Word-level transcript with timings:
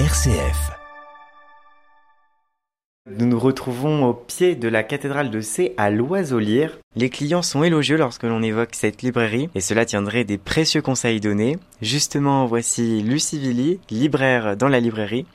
RCF. 0.00 0.72
Nous 3.16 3.26
nous 3.26 3.38
retrouvons 3.38 4.04
au 4.06 4.12
pied 4.12 4.56
de 4.56 4.66
la 4.66 4.82
cathédrale 4.82 5.30
de 5.30 5.40
C 5.40 5.72
à 5.76 5.92
Loiseau-Lire. 5.92 6.80
Les 6.96 7.10
clients 7.10 7.42
sont 7.42 7.62
élogieux 7.62 7.96
lorsque 7.96 8.24
l'on 8.24 8.42
évoque 8.42 8.74
cette 8.74 9.02
librairie 9.02 9.50
et 9.54 9.60
cela 9.60 9.86
tiendrait 9.86 10.24
des 10.24 10.36
précieux 10.36 10.82
conseils 10.82 11.20
donnés. 11.20 11.58
Justement, 11.80 12.44
voici 12.46 13.02
Lucie 13.02 13.38
Villy, 13.38 13.78
libraire 13.88 14.56
dans 14.56 14.66
la 14.66 14.80
librairie. 14.80 15.26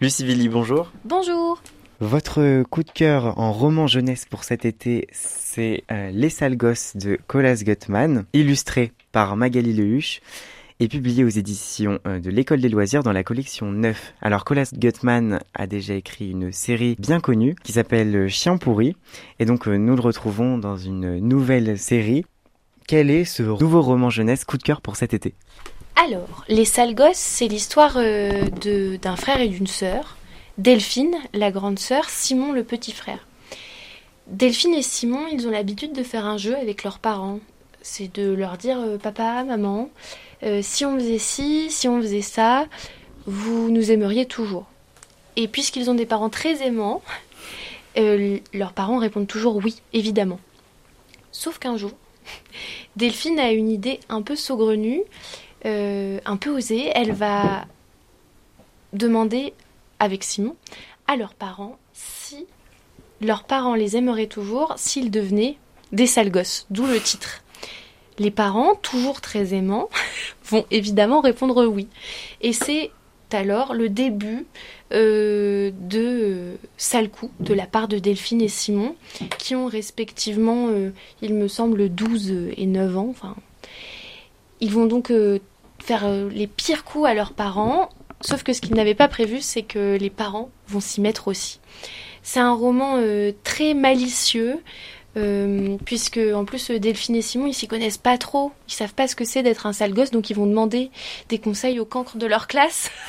Lucie 0.00 0.24
Villy, 0.24 0.48
bonjour. 0.48 0.90
Bonjour. 1.04 1.62
Votre 2.00 2.64
coup 2.64 2.82
de 2.82 2.90
cœur 2.90 3.38
en 3.38 3.52
roman 3.52 3.86
jeunesse 3.86 4.24
pour 4.28 4.42
cet 4.42 4.64
été, 4.64 5.06
c'est 5.12 5.84
euh, 5.92 6.10
Les 6.10 6.30
sales 6.30 6.56
gosses 6.56 6.96
de 6.96 7.20
Colas 7.28 7.62
Gutmann, 7.62 8.24
illustré 8.32 8.90
par 9.12 9.36
Magali 9.36 9.74
Lehuche 9.74 10.22
et 10.80 10.88
publié 10.88 11.24
aux 11.24 11.28
éditions 11.28 11.98
euh, 12.06 12.20
de 12.20 12.30
l'École 12.30 12.60
des 12.60 12.68
loisirs 12.68 13.02
dans 13.02 13.12
la 13.12 13.24
collection 13.24 13.72
9. 13.72 14.14
Alors 14.22 14.44
Colas 14.44 14.70
Gutmann 14.72 15.40
a 15.54 15.66
déjà 15.66 15.94
écrit 15.94 16.30
une 16.30 16.52
série 16.52 16.96
bien 16.98 17.20
connue 17.20 17.56
qui 17.62 17.72
s'appelle 17.72 18.28
Chien 18.28 18.58
pourri 18.58 18.96
et 19.38 19.44
donc 19.44 19.66
euh, 19.66 19.76
nous 19.76 19.96
le 19.96 20.00
retrouvons 20.00 20.58
dans 20.58 20.76
une 20.76 21.18
nouvelle 21.18 21.78
série. 21.78 22.24
Quel 22.86 23.10
est 23.10 23.24
ce 23.24 23.42
nouveau 23.42 23.82
roman 23.82 24.10
jeunesse 24.10 24.44
coup 24.44 24.56
de 24.56 24.62
cœur 24.62 24.80
pour 24.80 24.96
cet 24.96 25.12
été? 25.14 25.34
Alors, 25.96 26.44
Les 26.48 26.64
sales 26.64 26.94
gosses, 26.94 27.16
c'est 27.16 27.48
l'histoire 27.48 27.94
euh, 27.96 28.46
d'un 29.02 29.16
frère 29.16 29.40
et 29.40 29.48
d'une 29.48 29.66
sœur. 29.66 30.16
Delphine, 30.56 31.14
la 31.34 31.50
grande 31.50 31.78
sœur, 31.78 32.08
Simon, 32.08 32.52
le 32.52 32.62
petit 32.62 32.92
frère. 32.92 33.26
Delphine 34.28 34.74
et 34.74 34.82
Simon, 34.82 35.26
ils 35.32 35.46
ont 35.48 35.50
l'habitude 35.50 35.92
de 35.92 36.02
faire 36.02 36.24
un 36.24 36.36
jeu 36.36 36.56
avec 36.56 36.84
leurs 36.84 36.98
parents. 36.98 37.40
C'est 37.90 38.14
de 38.14 38.34
leur 38.34 38.58
dire 38.58 38.78
euh, 38.78 38.98
papa, 38.98 39.44
maman, 39.44 39.88
euh, 40.42 40.60
si 40.62 40.84
on 40.84 40.98
faisait 40.98 41.18
ci, 41.18 41.70
si 41.70 41.88
on 41.88 42.02
faisait 42.02 42.20
ça, 42.20 42.66
vous 43.24 43.70
nous 43.70 43.90
aimeriez 43.90 44.26
toujours. 44.26 44.66
Et 45.36 45.48
puisqu'ils 45.48 45.88
ont 45.88 45.94
des 45.94 46.04
parents 46.04 46.28
très 46.28 46.62
aimants, 46.64 47.00
euh, 47.96 48.38
leurs 48.52 48.74
parents 48.74 48.98
répondent 48.98 49.26
toujours 49.26 49.56
oui, 49.56 49.80
évidemment. 49.94 50.38
Sauf 51.32 51.58
qu'un 51.58 51.78
jour, 51.78 51.92
Delphine 52.96 53.40
a 53.40 53.52
une 53.52 53.70
idée 53.70 54.00
un 54.10 54.20
peu 54.20 54.36
saugrenue, 54.36 55.00
un 55.64 56.36
peu 56.38 56.50
osée. 56.50 56.92
Elle 56.94 57.12
va 57.12 57.64
demander 58.92 59.54
avec 59.98 60.24
Simon 60.24 60.56
à 61.06 61.16
leurs 61.16 61.34
parents 61.34 61.78
si 61.94 62.46
leurs 63.22 63.44
parents 63.44 63.74
les 63.74 63.96
aimeraient 63.96 64.26
toujours 64.26 64.74
s'ils 64.76 65.10
devenaient 65.10 65.56
des 65.92 66.06
sales 66.06 66.30
gosses, 66.30 66.66
d'où 66.68 66.86
le 66.86 67.00
titre. 67.00 67.42
Les 68.18 68.30
parents, 68.30 68.74
toujours 68.74 69.20
très 69.20 69.54
aimants, 69.54 69.88
vont 70.44 70.64
évidemment 70.70 71.20
répondre 71.20 71.66
oui. 71.66 71.88
Et 72.40 72.52
c'est 72.52 72.90
alors 73.34 73.74
le 73.74 73.88
début 73.88 74.46
euh, 74.92 75.70
de 75.80 76.00
euh, 76.00 76.54
sales 76.76 77.10
coups 77.10 77.32
de 77.40 77.54
la 77.54 77.66
part 77.66 77.88
de 77.88 77.98
Delphine 77.98 78.40
et 78.40 78.48
Simon, 78.48 78.96
qui 79.38 79.54
ont 79.54 79.66
respectivement, 79.66 80.68
euh, 80.68 80.90
il 81.22 81.34
me 81.34 81.48
semble, 81.48 81.88
12 81.88 82.32
et 82.56 82.66
9 82.66 82.96
ans. 82.96 83.14
Ils 84.60 84.72
vont 84.72 84.86
donc 84.86 85.10
euh, 85.10 85.38
faire 85.78 86.08
les 86.30 86.46
pires 86.46 86.84
coups 86.84 87.06
à 87.06 87.14
leurs 87.14 87.32
parents, 87.32 87.90
sauf 88.20 88.42
que 88.42 88.52
ce 88.52 88.60
qu'ils 88.60 88.74
n'avaient 88.74 88.94
pas 88.94 89.08
prévu, 89.08 89.40
c'est 89.40 89.62
que 89.62 89.96
les 89.96 90.10
parents 90.10 90.50
vont 90.66 90.80
s'y 90.80 91.00
mettre 91.00 91.28
aussi. 91.28 91.60
C'est 92.22 92.40
un 92.40 92.52
roman 92.52 93.00
très 93.44 93.74
malicieux, 93.74 94.58
euh, 95.16 95.76
puisque 95.84 96.20
en 96.34 96.44
plus 96.44 96.70
euh, 96.70 96.78
Delphine 96.78 97.16
et 97.16 97.22
Simon 97.22 97.46
ils 97.46 97.54
s'y 97.54 97.66
connaissent 97.66 97.98
pas 97.98 98.18
trop, 98.18 98.52
ils 98.68 98.74
savent 98.74 98.94
pas 98.94 99.08
ce 99.08 99.16
que 99.16 99.24
c'est 99.24 99.42
d'être 99.42 99.66
un 99.66 99.72
sale 99.72 99.94
gosse, 99.94 100.10
donc 100.10 100.28
ils 100.28 100.36
vont 100.36 100.46
demander 100.46 100.90
des 101.28 101.38
conseils 101.38 101.80
au 101.80 101.84
cancre 101.84 102.18
de 102.18 102.26
leur 102.26 102.46
classe. 102.46 102.90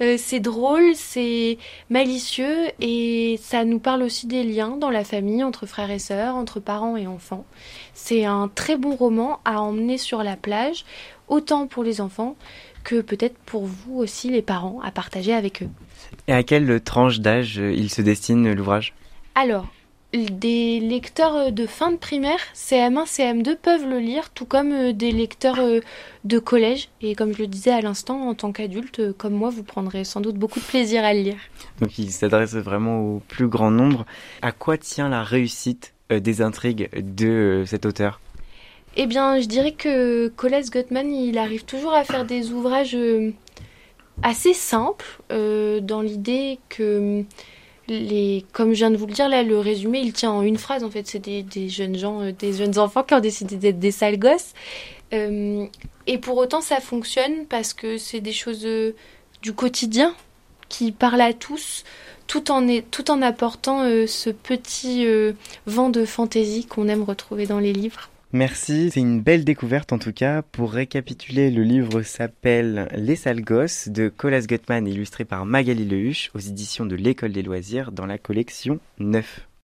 Euh, 0.00 0.14
c'est 0.16 0.40
drôle, 0.40 0.94
c'est 0.94 1.58
malicieux 1.90 2.68
et 2.80 3.38
ça 3.42 3.66
nous 3.66 3.78
parle 3.78 4.02
aussi 4.02 4.26
des 4.26 4.42
liens 4.42 4.78
dans 4.78 4.88
la 4.88 5.04
famille 5.04 5.44
entre 5.44 5.66
frères 5.66 5.90
et 5.90 5.98
sœurs, 5.98 6.34
entre 6.34 6.60
parents 6.60 6.96
et 6.96 7.06
enfants. 7.06 7.44
C'est 7.92 8.24
un 8.24 8.48
très 8.48 8.78
bon 8.78 8.94
roman 8.94 9.40
à 9.44 9.60
emmener 9.60 9.98
sur 9.98 10.22
la 10.22 10.36
plage, 10.36 10.86
autant 11.28 11.66
pour 11.66 11.84
les 11.84 12.00
enfants 12.00 12.36
que 12.84 13.02
peut-être 13.02 13.36
pour 13.44 13.66
vous 13.66 13.98
aussi 13.98 14.30
les 14.30 14.40
parents 14.40 14.80
à 14.82 14.92
partager 14.92 15.34
avec 15.34 15.62
eux. 15.62 15.68
Et 16.26 16.32
à 16.32 16.42
quelle 16.42 16.80
tranche 16.80 17.20
d'âge 17.20 17.56
il 17.56 17.90
se 17.90 18.00
destine 18.00 18.50
l'ouvrage? 18.54 18.94
Alors, 19.34 19.66
des 20.12 20.80
lecteurs 20.80 21.52
de 21.52 21.66
fin 21.66 21.92
de 21.92 21.96
primaire, 21.96 22.38
CM1, 22.54 23.06
CM2 23.06 23.56
peuvent 23.56 23.88
le 23.88 23.98
lire, 23.98 24.30
tout 24.30 24.44
comme 24.44 24.72
euh, 24.72 24.92
des 24.92 25.12
lecteurs 25.12 25.60
euh, 25.60 25.80
de 26.24 26.38
collège. 26.38 26.88
Et 27.00 27.14
comme 27.14 27.32
je 27.32 27.38
le 27.38 27.46
disais 27.46 27.70
à 27.70 27.80
l'instant, 27.80 28.28
en 28.28 28.34
tant 28.34 28.52
qu'adulte, 28.52 29.00
euh, 29.00 29.12
comme 29.16 29.34
moi, 29.34 29.50
vous 29.50 29.62
prendrez 29.62 30.04
sans 30.04 30.20
doute 30.20 30.36
beaucoup 30.36 30.58
de 30.58 30.64
plaisir 30.64 31.04
à 31.04 31.14
le 31.14 31.20
lire. 31.20 31.38
Donc 31.80 31.98
il 31.98 32.10
s'adresse 32.10 32.54
vraiment 32.54 33.00
au 33.00 33.22
plus 33.28 33.48
grand 33.48 33.70
nombre. 33.70 34.04
À 34.42 34.52
quoi 34.52 34.78
tient 34.78 35.08
la 35.08 35.22
réussite 35.22 35.94
euh, 36.10 36.20
des 36.20 36.42
intrigues 36.42 36.90
de 36.94 37.28
euh, 37.28 37.66
cet 37.66 37.86
auteur? 37.86 38.20
Eh 38.96 39.06
bien, 39.06 39.40
je 39.40 39.46
dirais 39.46 39.72
que 39.72 40.28
Colas 40.28 40.68
Gutmann, 40.70 41.12
il 41.12 41.38
arrive 41.38 41.64
toujours 41.64 41.94
à 41.94 42.02
faire 42.02 42.24
des 42.24 42.50
ouvrages 42.50 42.96
euh, 42.96 43.30
assez 44.22 44.52
simples, 44.52 45.06
euh, 45.30 45.80
dans 45.80 46.02
l'idée 46.02 46.58
que 46.68 47.24
comme 48.52 48.72
je 48.72 48.78
viens 48.78 48.90
de 48.90 48.96
vous 48.96 49.06
le 49.06 49.12
dire, 49.12 49.28
là, 49.28 49.42
le 49.42 49.58
résumé, 49.58 50.00
il 50.00 50.12
tient 50.12 50.30
en 50.30 50.42
une 50.42 50.58
phrase. 50.58 50.84
En 50.84 50.90
fait, 50.90 51.06
c'est 51.06 51.18
des, 51.18 51.42
des 51.42 51.68
jeunes 51.68 51.96
gens, 51.96 52.20
euh, 52.20 52.32
des 52.32 52.52
jeunes 52.52 52.78
enfants 52.78 53.02
qui 53.02 53.14
ont 53.14 53.20
décidé 53.20 53.56
d'être 53.56 53.78
des 53.78 53.90
sales 53.90 54.18
gosses. 54.18 54.54
Euh, 55.12 55.66
et 56.06 56.18
pour 56.18 56.36
autant, 56.36 56.60
ça 56.60 56.80
fonctionne 56.80 57.46
parce 57.46 57.74
que 57.74 57.98
c'est 57.98 58.20
des 58.20 58.32
choses 58.32 58.64
euh, 58.64 58.94
du 59.42 59.52
quotidien 59.52 60.14
qui 60.68 60.92
parlent 60.92 61.20
à 61.20 61.32
tous, 61.32 61.84
tout 62.28 62.52
en, 62.52 63.22
apportant 63.22 63.82
ce 64.06 64.30
petit 64.30 65.04
vent 65.66 65.88
de 65.88 66.04
fantaisie 66.04 66.64
qu'on 66.64 66.86
aime 66.86 67.02
retrouver 67.02 67.46
dans 67.46 67.58
les 67.58 67.72
livres. 67.72 68.08
Merci, 68.32 68.90
c'est 68.92 69.00
une 69.00 69.20
belle 69.20 69.44
découverte 69.44 69.92
en 69.92 69.98
tout 69.98 70.12
cas. 70.12 70.42
Pour 70.42 70.72
récapituler, 70.72 71.50
le 71.50 71.64
livre 71.64 72.02
s'appelle 72.02 72.88
Les 72.94 73.16
sales 73.16 73.42
gosses 73.42 73.88
de 73.88 74.08
Colas 74.08 74.46
Gutmann 74.46 74.86
illustré 74.86 75.24
par 75.24 75.44
Magali 75.44 75.84
Lehuche 75.84 76.30
aux 76.34 76.38
éditions 76.38 76.86
de 76.86 76.94
l'École 76.94 77.32
des 77.32 77.42
loisirs 77.42 77.90
dans 77.90 78.06
la 78.06 78.18
collection 78.18 78.78
9. 79.00 79.49